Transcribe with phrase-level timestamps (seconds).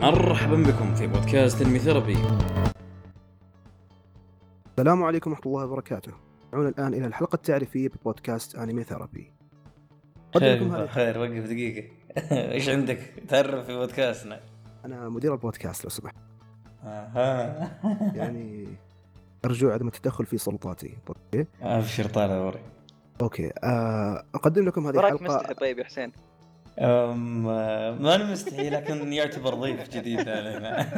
[0.00, 2.16] مرحبا بكم في بودكاست Anime Therapy
[4.78, 6.12] السلام عليكم ورحمة الله وبركاته.
[6.52, 9.32] تعالوا الآن إلى الحلقة التعريفية ببودكاست Anime Therapy.
[10.38, 11.88] خير هذه خير وقف دقيقة
[12.52, 14.40] إيش عندك؟ تعرف في بودكاستنا
[14.84, 16.16] أنا مدير البودكاست لو سمحت.
[16.84, 17.70] أها
[18.18, 18.68] يعني
[19.44, 20.96] أرجو عدم التدخل في سلطاتي.
[21.08, 21.46] Okay.
[21.62, 22.60] أبشر طال عمري
[23.22, 23.52] okay.
[23.64, 26.12] آه، أقدم لكم هذه مستحي طيب يا حسين
[26.78, 30.86] ما أنا مستحي لكن يعتبر ضيف جديد علينا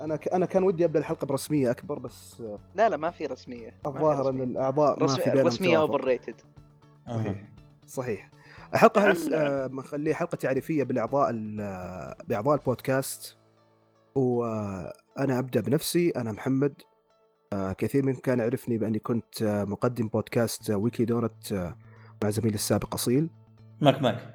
[0.00, 0.28] أنا ك...
[0.28, 4.28] أنا كان ودي أبدأ الحلقة برسمية أكبر بس آه، لا لا ما في رسمية الظاهر
[4.28, 4.44] أن رسمية.
[4.44, 5.06] الأعضاء ما.
[5.06, 5.78] في بينهم رسمية.
[5.80, 6.34] overrated.
[7.86, 8.30] صحيح.
[8.74, 13.36] الحلقة هذه آه، بنخليها حلقة تعريفية بالأعضاء ال- آه، بأعضاء البودكاست
[14.14, 16.74] وأنا أبدأ بنفسي أنا محمد
[17.52, 21.76] آه، كثير منكم كان يعرفني بأني كنت آه، مقدم بودكاست آه، Weekly Don't آه،
[22.22, 23.28] مع زميلي السابق أصيل.
[23.80, 24.34] مك مك.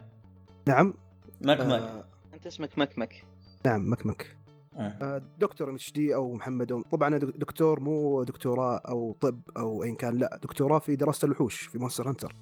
[0.67, 0.93] نعم.
[1.41, 1.69] مك مك.
[1.71, 3.23] آه، أنت اسمك مكمك
[3.66, 4.38] نعم مكمك
[4.75, 4.80] آه.
[5.02, 10.17] آه، دكتور MHD أو محمد أو طبعا دكتور مو دكتوراه أو طب أو ايا كان
[10.17, 12.35] لا دكتوراه في دراسة الوحوش في Monster Hunter.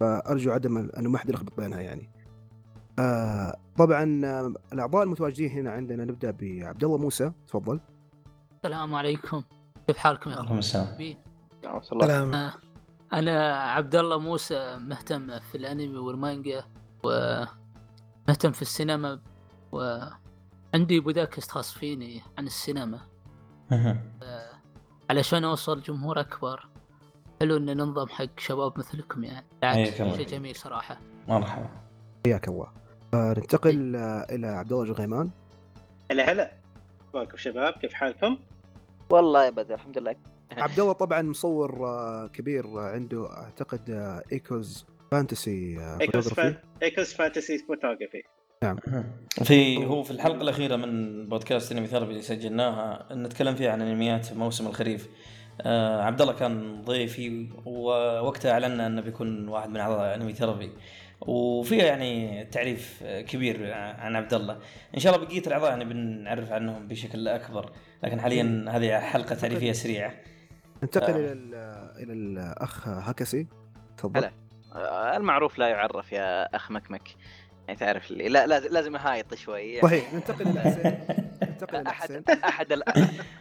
[0.00, 2.10] فأرجو عدم أنه ما حد يلخبط بينها يعني.
[2.98, 7.80] آه طبعا آه، الأعضاء المتواجدين هنا عندنا نبدأ بعبد الله موسى تفضل.
[8.56, 9.42] السلام عليكم.
[9.86, 10.86] كيف حالكم يا اللهم السلام.
[10.86, 11.18] حبيبي؟
[13.12, 16.64] آه، أنا عبد الله موسى مهتم في الأنمي والمانجا
[17.04, 19.20] ومهتم في السينما
[19.72, 23.00] وعندي بودكاست خاص فيني عن السينما.
[23.72, 24.02] أها.
[25.10, 26.68] علشان أوصل جمهور أكبر.
[27.40, 29.86] حلو إن ننظم حق شباب مثلكم يعني.
[29.92, 30.98] شيء جميل صراحة.
[31.28, 31.68] مرحبا.
[32.26, 32.72] حياك الله.
[33.14, 35.30] آه ننتقل آه إلى عبد الله جغيمان.
[36.10, 36.52] هلا هلا.
[37.14, 38.38] معكم شباب؟ كيف حالكم؟
[39.10, 40.16] والله يا بدر الحمد لله.
[40.64, 43.90] عبد الله طبعا مصور آه كبير آه عنده أعتقد
[44.32, 46.62] Echoes Fantasy فا...
[46.82, 48.22] Echoes Fantasy Photography
[49.44, 54.32] في هو في الحلقة الأخيرة من بودكاست Anime Therapy اللي سجلناها نتكلم فيها عن أنميات
[54.32, 55.08] موسم الخريف.
[55.60, 60.70] آه عبد الله كان ضيفي ووقتها أعلنا أنه بيكون واحد من أعضاء Anime Therapy.
[61.20, 64.58] وفيها يعني تعريف كبير عن عبد الله.
[64.94, 67.72] إن شاء الله بقية الأعضاء يعني بنعرف عنهم بشكل أكبر.
[68.04, 70.14] لكن حاليا هذه حلقة تعريفية سريعة.
[70.82, 71.16] ننتقل آه.
[71.16, 71.54] إلى ال-
[72.02, 73.46] إلى الأخ هاكسي
[73.96, 74.18] تفضل.
[74.20, 74.32] هلا.
[74.74, 77.08] آه، المعروف لا يعرف يا أخ مكمك.
[77.68, 79.80] يعني تعرف اللي لا لازم لازم اهايط شوي.
[79.80, 80.98] صحيح ننتقل إلى حسين.
[81.50, 82.22] ننتقل إلى احد حسين.
[82.44, 82.88] أحد ال-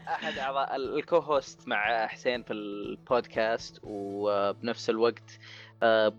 [0.08, 5.40] أحد أعضاء الكو هوست مع حسين في البودكاست وبنفس الوقت
[5.84, 6.14] آه،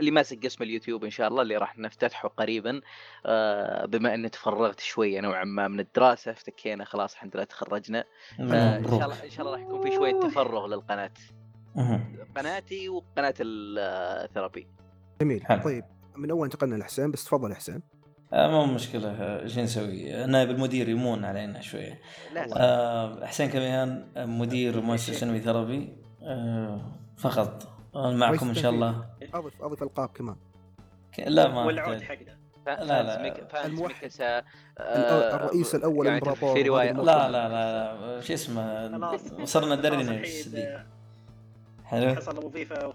[0.00, 2.80] اللي ماسك قسم اليوتيوب إن شاء الله اللي راح نفتتحه قريبا
[3.26, 8.04] آه، بما إني تفرغت شوية نوعا ما من الدراسة افتكينا خلاص الحمد لله تخرجنا
[8.38, 11.12] فان شاء الله إن شاء الله راح يكون في شوية تفرغ للقناة.
[12.36, 14.66] قناتي وقناة ال Therapy.
[15.20, 15.46] جميل.
[15.46, 15.62] حلو.
[15.62, 15.84] طيب
[16.16, 17.82] من أول انتقلنا لحسين بس تفضل يا حسين.
[18.32, 22.00] آه، مو مشكلة آه، إيش نسوي؟ نائب المدير يمون علينا شوية.
[22.34, 25.96] لا آه حسين كميان آه، مدير مؤسسة Anime Therapy.
[26.22, 27.68] آه فقط.
[27.94, 29.11] آه، معكم إن شاء الله.
[29.34, 30.36] اضف اضف ألقاب كمان.
[31.26, 32.02] لا ما والعود.
[32.02, 32.38] حقنا.
[32.66, 33.46] لا، لا.
[33.48, 33.80] فانز
[34.78, 36.20] آه، الرئيس الأول يعني
[36.54, 36.92] في رواية.
[36.92, 37.48] لا لا لا
[38.14, 38.20] لا.
[38.20, 39.20] شو اسمه؟ خلاص.
[40.00, 40.86] خلاص الحين، دي آه،
[41.84, 42.14] حلو.
[42.14, 42.86] حصل وظيفة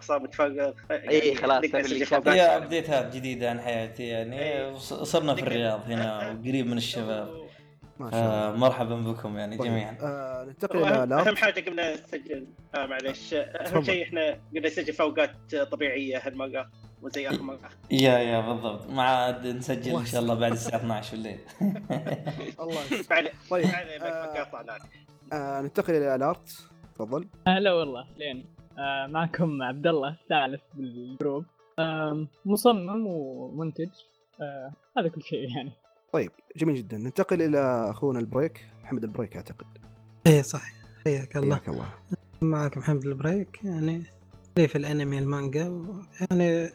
[0.92, 2.28] إيه، خلاص، اللي نسجل شاف- فوقات.
[2.28, 7.47] هي ابديتات جديده عن حياتي يعني صرنا في الرياض هنا وقريب من الشباب.
[8.00, 8.54] ما شاء الله.
[8.54, 9.68] آه مرحبا بكم يعني طيب.
[9.68, 9.98] جميعا.
[10.02, 13.86] آه ننتقل إلى أهم حاجة قبل نسجل آه معلش أهم تفضل.
[13.86, 16.70] شيء إحنا قبل نسجل فوقات طبيعية هالمرة
[17.02, 17.58] مو زي اخر
[17.92, 18.90] yeah yeah بالضبط.
[18.90, 21.40] ما عاد نسجل إن شاء الله بعد الساعة 12 بالليل.
[22.62, 23.08] الله يسلمك.
[23.12, 24.78] معلش طيب آه،.
[25.34, 26.50] آه ننتقل إلى ال art
[26.96, 27.28] تفضل.
[27.48, 28.46] هلا والله لين.
[28.80, 31.46] آه معكم عبد الله ثالث بال group.
[31.80, 33.90] آه مصمم ومنتج.
[34.42, 35.72] آه هذا كل شيء يعني.
[36.14, 36.98] طيب جميل جدا.
[36.98, 38.66] ننتقل إلى أخونا البريك.
[38.84, 39.66] محمد البريك أعتقد.
[40.28, 40.72] إيه صح.
[41.06, 41.56] حياك الله.
[41.56, 41.86] حياك الله.
[42.42, 43.60] معك محمد البريك.
[43.64, 44.04] يعني
[44.58, 45.86] لي في الأنمي المانجا
[46.32, 46.70] يعني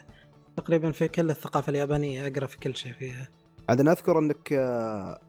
[0.57, 3.29] تقريبا في كل الثقافة اليابانية أقرأ في كل شيء فيها.
[3.69, 5.21] عاد أنا أذكر أنك آه،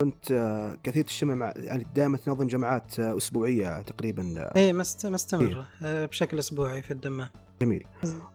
[0.00, 4.34] كنت آه، كثير تجتمع مع يعني دائما تنظم جماعات آه، أسبوعية تقريبا.
[4.38, 7.28] آه، إيه مست مستمرة آه بشكل أسبوعي في الدمام
[7.62, 7.86] جميل.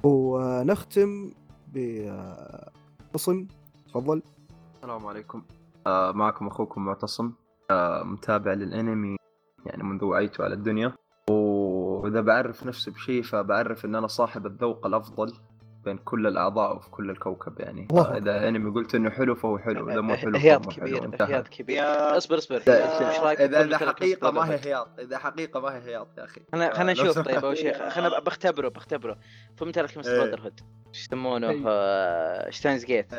[0.03, 1.31] ونختم
[1.73, 3.47] بقسم
[3.87, 4.21] تفضل.
[4.83, 5.43] السلام عليكم.
[5.87, 7.31] آه معكم أخوكم معتصم.
[7.71, 9.17] آه متابع للأنمي
[9.65, 10.93] يعني منذ وعيته على الدنيا.
[11.29, 15.33] وإذا بعرف نفسي بشيء فبعرف إن أنا صاحب الذوق الأفضل
[15.85, 17.87] بين كل الأعضاء وفي كل الكوكب يعني.
[17.91, 20.71] الله آه، إذا أنمي قلت إنه حلو فهو حلو إذا مو حلو فهو هياط مو
[20.71, 20.85] حلو.
[20.85, 21.83] كبير هياط كبير.
[22.17, 22.59] اصبر اصبر.
[22.59, 26.23] إذا- إيش رأيك؟ اذا إذا حقيقة ما هي؟ هياط إذا حقيقة ما هي هياط يا
[26.23, 26.41] أخي.
[26.51, 27.19] خلينا آه، خلينا لو نشوف.
[27.19, 29.17] طيب أول شيء خلينا بختبره بختبره.
[29.57, 29.95] فهمت لك.
[29.95, 31.63] براذر هود إيش يسمونه إيه.
[31.67, 33.13] آه، شتاينز جيت.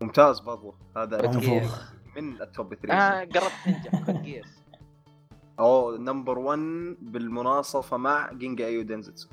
[0.00, 0.74] ممتاز برضو.
[0.96, 1.22] هذا.
[1.22, 4.04] منفوخ من التوب 3 آه قربت تنجح.
[4.06, 4.42] كود
[5.60, 6.58] أو نمبر 1
[7.00, 9.28] بالمناصفة مع جينجا ايو دنزتسو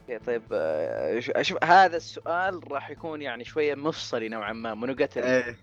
[0.00, 5.24] أوكي طيب آه، ش- شوف هذا السؤال راح يكون يعني شوية مفصلي نوعا ما مونوجاتري
[5.24, 5.56] إيه.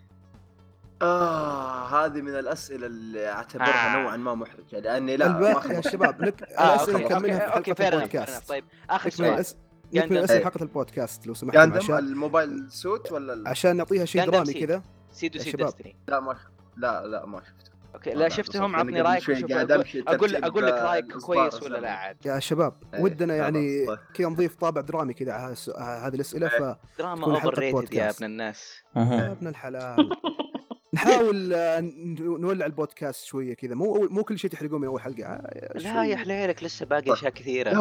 [1.01, 4.01] آه هذه من الأسئلة اللي أعتبرها آه.
[4.03, 5.87] نوعا ما محرجة لأني لا ما الباقي يا خلصت.
[5.93, 6.43] شباب نك...
[6.43, 8.13] آه الأسئلة أوكي أوكي نكملها في أوكي حلقة fair enough, fair enough.
[8.13, 9.61] البودكاست طيب آخر نكمل سؤال.
[9.95, 10.43] اسئله إيه.
[10.43, 13.47] حلقه البودكاست لو جاندم عشان الموبايل سوت ولا ال...
[13.47, 14.53] عشان نعطيها شيء درامي.
[14.53, 14.81] كذا
[15.11, 15.65] سيدو يا سي شباب.
[15.65, 16.47] ديستني لا ما شفت
[16.77, 18.75] لا لا ما شفته أوكي لا شفتهم.
[18.75, 21.77] عطني رأيك أقول أقول, لك رأيك كويس ولا.
[21.77, 23.97] لا عاد يا شباب إيه، ودنا يعني طيب.
[24.13, 26.59] كذا نضيف طابع درامي كذا على هذه الأسئلة إيه.
[26.73, 28.09] ف دراما تكون حلقة اوفر ريتد يا.
[28.09, 29.31] ابن الناس يا.
[29.31, 30.09] ابن الحلال
[30.93, 35.23] نحاول آه، ن- نولع البودكاست شوية كذا مو مو كل شيء تحرقون من أول حلقة
[35.25, 36.05] آه، لا.
[36.05, 37.71] يا حليلك لسه باقي أشياء كثيرة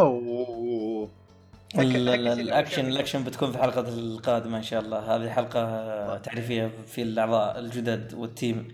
[1.80, 5.16] ال action ال action بتكون في الحلقة القادمة إن شاء الله.
[5.16, 8.68] هذه حلقة تعريفية في الأعضاء الجدد وال team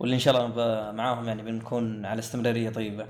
[0.00, 3.06] واللي إن شاء الله معاهم يعني بنكون على استمرارية طيبة.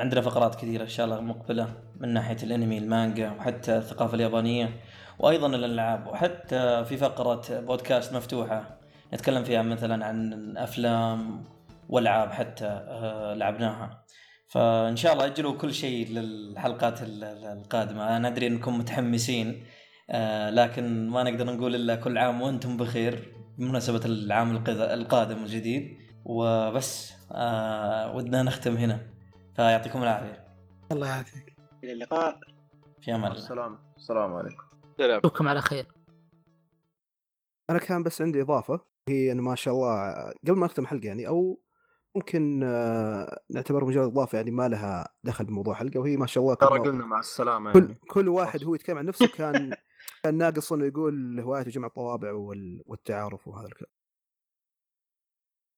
[0.00, 1.68] عندنا فقرات كثيرة إن شاء الله مقبلة
[2.00, 4.70] من ناحية الأنمي المانجا وحتى الثقافة اليابانية
[5.18, 8.78] وأيضا الألعاب وحتى في فقرة بودكاست مفتوحة
[9.14, 11.44] نتكلم فيها مثلا عن افلام
[11.88, 14.04] والعاب حتى آه، لعبناها.
[14.52, 18.16] فإن شاء الله اجلوا كل شيء للحلقات ال- ال- القادمة.
[18.16, 19.66] أنا أدري إنكم متحمسين
[20.10, 27.12] آه، لكن ما نقدر نقول إلا كل عام وأنتم بخير بمناسبة العام القادم الجديد وبس
[27.32, 29.00] آه، ودنا نختم هنا.
[29.56, 30.46] فيعطيكم العافية.
[30.92, 31.56] الله يعافيك.
[31.84, 32.40] إلى اللقاء.
[33.00, 33.42] في أمان الله.
[33.42, 33.78] السلام.
[33.96, 34.62] السلام عليكم.
[34.98, 35.18] سلام.
[35.18, 35.86] أشوفكم على خير.
[37.70, 40.12] أنا كان بس عندي إضافة هي انه ما شاء الله
[40.48, 41.60] قبل ما نختم حلقة يعني أو
[42.16, 46.54] ممكن آه، نعتبر مجرد إضافة يعني ما لها دخل بموضوع حلقة وهي ما شاء الله
[46.54, 47.98] ترى كل, قلنا مع السلامة كل, يعني.
[48.10, 49.74] كل واحد هو يتكلم عن نفسه كان
[50.22, 53.90] كان ناقص إنه يقول هوايته جمع الطوابع وال- والتعارف وهذا الكلام.